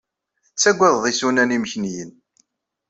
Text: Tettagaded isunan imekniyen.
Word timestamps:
Tettagaded 0.47 1.05
isunan 1.11 1.55
imekniyen. 1.57 2.11